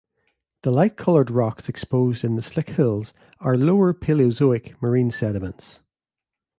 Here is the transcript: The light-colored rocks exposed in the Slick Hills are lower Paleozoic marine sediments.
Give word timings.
The 0.63 0.71
light-colored 0.71 1.29
rocks 1.29 1.69
exposed 1.69 2.23
in 2.23 2.35
the 2.35 2.41
Slick 2.41 2.69
Hills 2.69 3.13
are 3.39 3.55
lower 3.55 3.93
Paleozoic 3.93 4.81
marine 4.81 5.11
sediments. 5.11 5.83